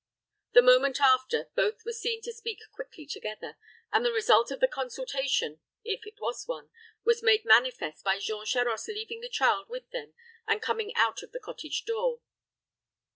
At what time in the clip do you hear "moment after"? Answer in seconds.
0.63-1.51